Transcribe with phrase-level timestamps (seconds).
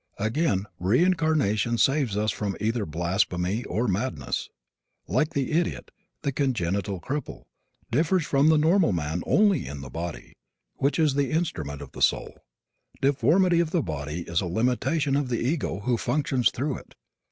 [0.17, 4.49] Again reincarnation saves us from either blasphemy or madness.
[5.07, 7.43] The idiot, like the congenital cripple,
[7.91, 10.33] differs from the normal man only in the body,
[10.77, 12.39] which is the instrument of the soul.
[12.99, 16.95] Deformity of the body is a limitation of the ego who functions through it.